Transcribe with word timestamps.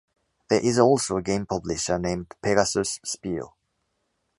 There 0.49 0.59
is 0.65 0.79
also 0.79 1.17
a 1.17 1.21
game 1.21 1.45
publisher 1.45 1.99
named 1.99 2.33
Pegasus 2.41 2.97
Spiele. 3.05 3.51